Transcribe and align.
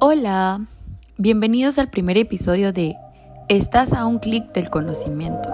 Hola, 0.00 0.64
bienvenidos 1.16 1.76
al 1.76 1.90
primer 1.90 2.18
episodio 2.18 2.72
de 2.72 2.94
Estás 3.48 3.92
a 3.92 4.06
un 4.06 4.20
clic 4.20 4.52
del 4.52 4.70
conocimiento. 4.70 5.50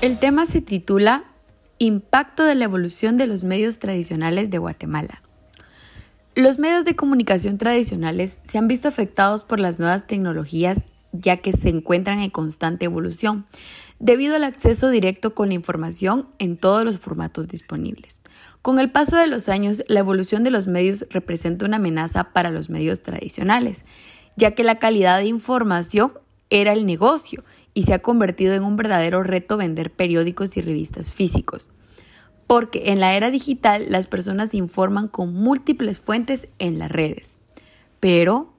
El 0.00 0.18
tema 0.18 0.44
se 0.44 0.60
titula 0.60 1.22
Impacto 1.78 2.42
de 2.42 2.56
la 2.56 2.64
evolución 2.64 3.16
de 3.16 3.28
los 3.28 3.44
medios 3.44 3.78
tradicionales 3.78 4.50
de 4.50 4.58
Guatemala. 4.58 5.22
Los 6.34 6.58
medios 6.58 6.84
de 6.84 6.96
comunicación 6.96 7.56
tradicionales 7.56 8.40
se 8.42 8.58
han 8.58 8.66
visto 8.66 8.88
afectados 8.88 9.44
por 9.44 9.60
las 9.60 9.78
nuevas 9.78 10.08
tecnologías 10.08 10.88
ya 11.12 11.38
que 11.38 11.52
se 11.52 11.68
encuentran 11.68 12.20
en 12.20 12.30
constante 12.30 12.84
evolución, 12.84 13.46
debido 13.98 14.36
al 14.36 14.44
acceso 14.44 14.88
directo 14.90 15.34
con 15.34 15.48
la 15.48 15.54
información 15.54 16.28
en 16.38 16.56
todos 16.56 16.84
los 16.84 16.98
formatos 16.98 17.48
disponibles. 17.48 18.20
Con 18.62 18.78
el 18.78 18.90
paso 18.90 19.16
de 19.16 19.26
los 19.26 19.48
años, 19.48 19.82
la 19.88 20.00
evolución 20.00 20.44
de 20.44 20.50
los 20.50 20.66
medios 20.66 21.06
representa 21.10 21.64
una 21.66 21.76
amenaza 21.76 22.32
para 22.32 22.50
los 22.50 22.70
medios 22.70 23.02
tradicionales, 23.02 23.84
ya 24.36 24.52
que 24.52 24.64
la 24.64 24.78
calidad 24.78 25.18
de 25.18 25.26
información 25.26 26.12
era 26.50 26.72
el 26.72 26.86
negocio 26.86 27.44
y 27.74 27.84
se 27.84 27.94
ha 27.94 28.00
convertido 28.00 28.54
en 28.54 28.64
un 28.64 28.76
verdadero 28.76 29.22
reto 29.22 29.56
vender 29.56 29.92
periódicos 29.92 30.56
y 30.56 30.62
revistas 30.62 31.12
físicos 31.12 31.68
porque 32.48 32.84
en 32.86 32.98
la 32.98 33.14
era 33.14 33.30
digital 33.30 33.86
las 33.90 34.08
personas 34.08 34.50
se 34.50 34.56
informan 34.56 35.06
con 35.06 35.34
múltiples 35.34 36.00
fuentes 36.00 36.48
en 36.58 36.78
las 36.78 36.90
redes. 36.90 37.36
Pero, 38.00 38.54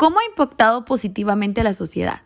¿cómo 0.00 0.18
ha 0.18 0.24
impactado 0.24 0.86
positivamente 0.86 1.60
a 1.60 1.64
la 1.64 1.74
sociedad? 1.74 2.22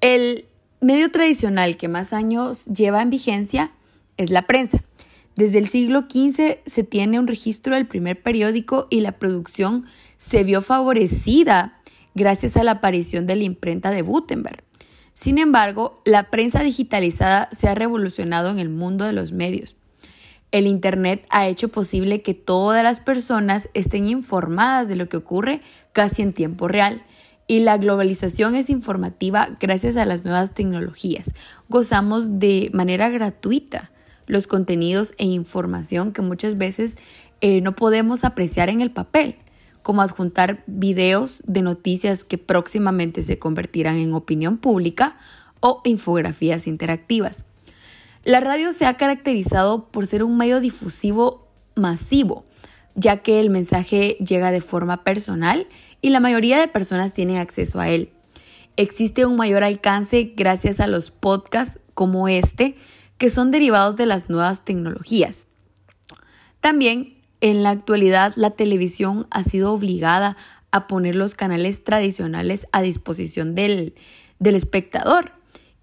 El 0.00 0.46
medio 0.80 1.10
tradicional 1.10 1.76
que 1.76 1.88
más 1.88 2.14
años 2.14 2.64
lleva 2.64 3.02
en 3.02 3.10
vigencia 3.10 3.72
es 4.16 4.30
la 4.30 4.46
prensa. 4.46 4.82
Desde 5.34 5.58
el 5.58 5.68
siglo 5.68 6.06
XV 6.08 6.60
se 6.64 6.84
tiene 6.84 7.18
un 7.18 7.26
registro 7.26 7.74
del 7.74 7.86
primer 7.86 8.22
periódico 8.22 8.86
y 8.88 9.00
la 9.00 9.12
producción 9.12 9.84
se 10.16 10.42
vio 10.42 10.62
favorecida 10.62 11.82
gracias 12.14 12.56
a 12.56 12.64
la 12.64 12.70
aparición 12.70 13.26
de 13.26 13.36
la 13.36 13.44
imprenta 13.44 13.90
de 13.90 14.00
Gutenberg. 14.00 14.64
Sin 15.12 15.36
embargo, 15.36 16.00
la 16.06 16.30
prensa 16.30 16.62
digitalizada 16.62 17.50
se 17.52 17.68
ha 17.68 17.74
revolucionado 17.74 18.48
en 18.48 18.58
el 18.58 18.70
mundo 18.70 19.04
de 19.04 19.12
los 19.12 19.32
medios. 19.32 19.76
El 20.56 20.66
Internet 20.66 21.26
ha 21.28 21.46
hecho 21.48 21.68
posible 21.68 22.22
que 22.22 22.32
todas 22.32 22.82
las 22.82 22.98
personas 23.00 23.68
estén 23.74 24.06
informadas 24.06 24.88
de 24.88 24.96
lo 24.96 25.06
que 25.06 25.18
ocurre 25.18 25.60
casi 25.92 26.22
en 26.22 26.32
tiempo 26.32 26.66
real. 26.66 27.02
Y 27.46 27.60
la 27.60 27.76
globalización 27.76 28.54
es 28.54 28.70
informativa 28.70 29.50
gracias 29.60 29.98
a 29.98 30.06
las 30.06 30.24
nuevas 30.24 30.54
tecnologías. 30.54 31.34
Gozamos 31.68 32.38
de 32.38 32.70
manera 32.72 33.10
gratuita 33.10 33.90
los 34.26 34.46
contenidos 34.46 35.12
e 35.18 35.26
información 35.26 36.12
que 36.12 36.22
muchas 36.22 36.56
veces 36.56 36.96
eh, 37.42 37.60
no 37.60 37.76
podemos 37.76 38.24
apreciar 38.24 38.70
en 38.70 38.80
el 38.80 38.90
papel 38.90 39.36
como 39.82 40.00
adjuntar 40.00 40.64
videos 40.66 41.42
de 41.44 41.60
noticias 41.60 42.24
que 42.24 42.38
próximamente 42.38 43.22
se 43.24 43.38
convertirán 43.38 43.96
en 43.96 44.14
opinión 44.14 44.56
pública 44.56 45.18
o 45.60 45.82
infografías 45.84 46.66
interactivas. 46.66 47.44
La 48.26 48.40
radio 48.40 48.72
se 48.72 48.86
ha 48.86 48.96
caracterizado 48.96 49.86
por 49.92 50.04
ser 50.08 50.24
un 50.24 50.36
medio 50.36 50.58
difusivo 50.58 51.46
masivo, 51.76 52.44
ya 52.96 53.18
que 53.18 53.38
el 53.38 53.50
mensaje 53.50 54.16
llega 54.18 54.50
de 54.50 54.60
forma 54.60 55.04
personal 55.04 55.68
y 56.02 56.10
la 56.10 56.18
mayoría 56.18 56.58
de 56.58 56.66
personas 56.66 57.14
tienen 57.14 57.36
acceso 57.36 57.78
a 57.78 57.88
él. 57.88 58.10
Existe 58.76 59.26
un 59.26 59.36
mayor 59.36 59.62
alcance 59.62 60.32
gracias 60.36 60.80
a 60.80 60.88
los 60.88 61.12
podcasts 61.12 61.78
como 61.94 62.26
este, 62.26 62.74
que 63.16 63.30
son 63.30 63.52
derivados 63.52 63.94
de 63.94 64.06
las 64.06 64.28
nuevas 64.28 64.64
tecnologías. 64.64 65.46
También 66.60 67.22
en 67.40 67.62
la 67.62 67.70
actualidad, 67.70 68.32
la 68.34 68.50
televisión 68.50 69.28
ha 69.30 69.44
sido 69.44 69.72
obligada 69.72 70.36
a 70.72 70.88
poner 70.88 71.14
los 71.14 71.36
canales 71.36 71.84
tradicionales 71.84 72.66
a 72.72 72.82
disposición 72.82 73.54
del, 73.54 73.94
espectador 74.40 75.35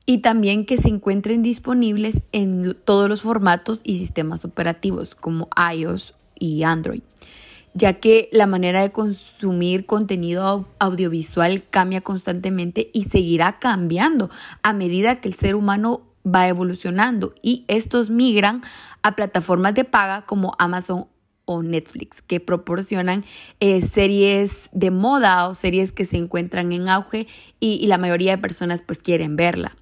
y 0.06 0.19
también 0.19 0.66
que 0.66 0.78
se 0.78 0.90
encuentren 0.90 1.44
disponibles 1.44 2.22
en 2.31 2.75
todos 2.84 3.09
los 3.09 3.22
formatos 3.22 3.81
y 3.84 3.97
sistemas 3.97 4.44
operativos 4.44 5.16
como 5.16 5.50
iOS 5.74 6.14
y 6.38 6.64
Android, 6.64 7.02
ya 7.74 7.94
que 7.94 8.30
la 8.31 8.47
manera 8.47 8.81
de 8.81 8.92
consumir 8.92 9.86
contenido 9.86 10.68
audiovisual 10.80 11.63
cambia 11.69 12.02
constantemente 12.02 12.90
y 12.94 13.06
seguirá 13.06 13.59
cambiando 13.59 14.30
a 14.62 14.74
medida 14.74 15.22
que 15.22 15.30
el 15.30 15.36
ser 15.36 15.56
humano 15.56 16.02
va 16.25 16.47
evolucionando 16.47 17.34
y 17.42 17.66
estos 17.68 18.09
migran 18.09 18.62
a 19.02 19.16
plataformas 19.16 19.74
de 19.74 19.84
paga 19.86 20.25
como 20.25 20.53
Amazon 20.59 21.08
o 21.46 21.62
Netflix, 21.62 22.22
que 22.22 22.40
proporcionan 22.40 23.25
eh, 23.59 23.81
series 23.81 24.69
de 24.72 24.92
moda 24.92 25.47
o 25.50 25.56
series 25.56 25.92
que 25.92 26.06
se 26.06 26.18
encuentran 26.18 26.72
en 26.72 26.88
auge 26.88 27.28
y, 27.59 27.74
y 27.81 27.88
la 27.88 27.97
mayoría 27.97 28.31
de 28.31 28.42
personas 28.42 28.81
pues 28.81 29.00
quieren 29.00 29.36
verla. 29.36 29.75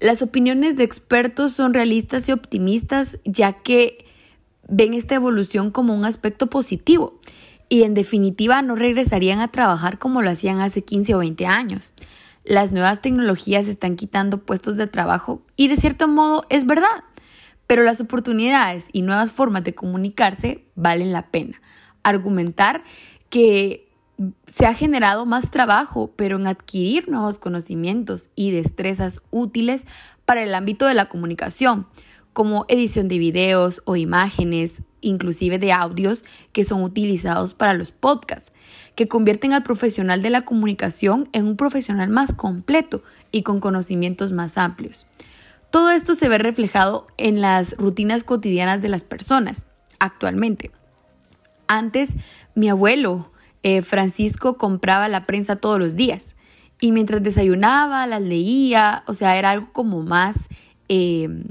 Las 0.00 0.22
opiniones 0.22 0.76
de 0.76 0.84
expertos 0.84 1.52
son 1.52 1.74
realistas 1.74 2.28
y 2.28 2.32
optimistas 2.32 3.18
ya 3.24 3.52
que 3.52 4.06
ven 4.68 4.94
esta 4.94 5.14
evolución 5.14 5.70
como 5.70 5.94
un 5.94 6.04
aspecto 6.04 6.48
positivo 6.48 7.18
y 7.68 7.82
en 7.82 7.94
definitiva 7.94 8.62
no 8.62 8.76
regresarían 8.76 9.40
a 9.40 9.48
trabajar 9.48 9.98
como 9.98 10.22
lo 10.22 10.30
hacían 10.30 10.60
hace 10.60 10.82
15 10.82 11.14
o 11.14 11.18
20 11.18 11.46
años. 11.46 11.92
Las 12.44 12.72
nuevas 12.72 13.02
tecnologías 13.02 13.66
están 13.66 13.96
quitando 13.96 14.38
puestos 14.38 14.76
de 14.76 14.86
trabajo 14.86 15.42
y 15.56 15.68
de 15.68 15.76
cierto 15.76 16.08
modo 16.08 16.44
es 16.48 16.64
verdad 16.64 17.04
pero 17.68 17.84
las 17.84 18.00
oportunidades 18.00 18.86
y 18.92 19.02
nuevas 19.02 19.30
formas 19.30 19.62
de 19.62 19.74
comunicarse 19.74 20.64
valen 20.74 21.12
la 21.12 21.26
pena. 21.26 21.60
Argumentar 22.02 22.82
que 23.28 23.87
se 24.46 24.66
ha 24.66 24.74
generado 24.74 25.26
más 25.26 25.50
trabajo, 25.50 26.12
pero 26.16 26.36
en 26.36 26.46
adquirir 26.46 27.08
nuevos 27.08 27.38
conocimientos 27.38 28.30
y 28.34 28.50
destrezas 28.50 29.22
útiles 29.30 29.86
para 30.24 30.42
el 30.42 30.54
ámbito 30.54 30.86
de 30.86 30.94
la 30.94 31.08
comunicación, 31.08 31.86
como 32.32 32.64
edición 32.68 33.08
de 33.08 33.18
videos 33.18 33.82
o 33.84 33.96
imágenes, 33.96 34.82
inclusive 35.00 35.58
de 35.58 35.72
audios 35.72 36.24
que 36.52 36.64
son 36.64 36.82
utilizados 36.82 37.54
para 37.54 37.74
los 37.74 37.92
podcasts, 37.92 38.52
que 38.96 39.08
convierten 39.08 39.52
al 39.52 39.62
profesional 39.62 40.22
de 40.22 40.30
la 40.30 40.44
comunicación 40.44 41.28
en 41.32 41.46
un 41.46 41.56
profesional 41.56 42.08
más 42.08 42.32
completo 42.32 43.02
y 43.30 43.42
con 43.42 43.60
conocimientos 43.60 44.32
más 44.32 44.58
amplios. 44.58 45.06
Todo 45.70 45.90
esto 45.90 46.14
se 46.14 46.28
ve 46.28 46.38
reflejado 46.38 47.06
en 47.16 47.40
las 47.40 47.76
rutinas 47.76 48.24
cotidianas 48.24 48.82
de 48.82 48.88
las 48.88 49.04
personas 49.04 49.66
actualmente. 49.98 50.70
Antes, 51.66 52.14
mi 52.54 52.68
abuelo 52.70 53.30
eh, 53.62 53.82
Francisco 53.82 54.56
compraba 54.56 55.08
la 55.08 55.26
prensa 55.26 55.56
todos 55.56 55.78
los 55.78 55.96
días 55.96 56.36
y 56.80 56.92
mientras 56.92 57.22
desayunaba, 57.22 58.06
las 58.06 58.22
leía, 58.22 59.02
o 59.06 59.14
sea, 59.14 59.38
era 59.38 59.50
algo 59.50 59.72
como 59.72 60.02
más 60.02 60.48
em, 60.88 61.44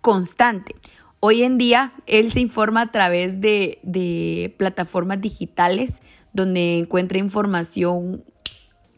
constante. 0.00 0.74
Hoy 1.20 1.42
en 1.42 1.58
día, 1.58 1.92
él 2.06 2.30
se 2.30 2.40
informa 2.40 2.82
a 2.82 2.92
través 2.92 3.40
de, 3.40 4.54
plataformas 4.56 5.20
digitales 5.20 6.00
donde 6.32 6.78
encuentra 6.78 7.18
información 7.18 8.24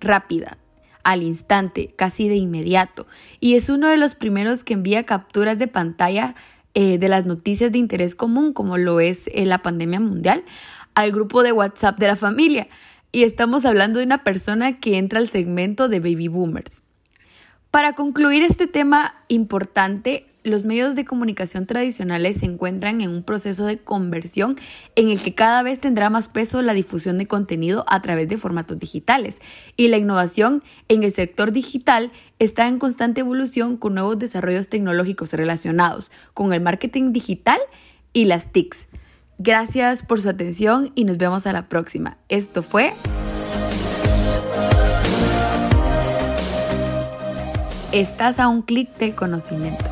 rápida, 0.01 0.59
al 1.03 1.23
instante, 1.23 1.95
casi 1.97 2.29
de 2.29 2.37
inmediato, 2.37 3.07
y 3.41 3.55
es 3.55 3.71
uno 3.71 3.89
de 3.89 3.97
los 3.97 4.15
primeros 4.15 4.65
que 4.65 4.75
envía 4.75 5.07
capturas 5.07 5.59
de 5.59 5.67
pantalla 5.67 6.35
eh, 6.75 6.99
de 6.99 7.09
las 7.09 7.25
noticias 7.25 7.73
de 7.73 7.79
interés 7.79 8.15
común, 8.15 8.53
como 8.53 8.77
lo 8.77 9.01
es 9.01 9.27
eh, 9.29 9.47
la 9.47 9.63
pandemia 9.63 10.01
mundial, 10.01 10.45
al 11.03 11.13
grupo 11.13 11.43
de 11.43 11.53
WhatsApp 11.53 11.99
de 11.99 12.07
la 12.07 12.17
familia. 12.17 12.69
Y 13.13 13.25
estamos 13.25 13.65
hablando 13.65 13.99
de 13.99 14.05
una 14.05 14.23
persona 14.23 14.79
que 14.79 14.99
entra 14.99 15.19
al 15.19 15.29
segmento 15.29 15.89
de 15.89 16.01
baby 16.01 16.29
boomers. 16.29 16.83
Para 17.71 17.95
concluir 17.95 18.43
este 18.43 18.67
tema 18.67 19.15
importante, 19.29 20.27
los 20.43 20.65
medios 20.65 20.95
de 20.95 21.05
comunicación 21.05 21.67
tradicionales 21.67 22.39
se 22.39 22.47
encuentran 22.47 23.01
en 23.01 23.11
un 23.11 23.23
proceso 23.23 23.67
de 23.67 23.79
conversión 23.79 24.57
en 24.97 25.11
el 25.11 25.21
que 25.21 25.35
cada 25.35 25.63
vez 25.63 25.81
tendrá 25.81 26.09
más 26.09 26.29
peso 26.29 26.63
la 26.63 26.73
difusión 26.73 27.19
de 27.19 27.27
contenido 27.27 27.85
a 27.89 28.01
través 28.01 28.29
de 28.29 28.39
formatos 28.39 28.79
digitales 28.79 29.41
y 29.77 29.89
la 29.89 29.99
innovación 29.99 30.63
en 30.89 31.03
el 31.03 31.11
sector 31.11 31.53
digital 31.53 32.11
está 32.39 32.69
en 32.69 32.79
constante 32.79 33.21
evolución 33.21 33.77
con 33.77 33.95
nuevos 33.95 34.19
desarrollos 34.19 34.69
tecnológicos 34.69 35.33
relacionados 35.35 36.11
con 36.33 36.53
el 36.53 36.63
marketing 36.63 37.13
digital 37.13 37.59
y 38.13 38.25
las 38.25 38.51
TICs. 38.51 38.89
Gracias 39.43 40.03
por 40.03 40.21
su 40.21 40.29
atención 40.29 40.93
y 40.95 41.05
nos 41.05 41.17
vemos 41.17 41.47
a 41.47 41.55
la 41.55 41.67
próxima. 41.67 42.19
Esto 42.29 42.63
fue... 42.63 42.93
Estás 47.91 48.39
a 48.39 48.49
un 48.49 48.61
clic 48.61 48.95
del 48.99 49.15
conocimiento. 49.15 49.90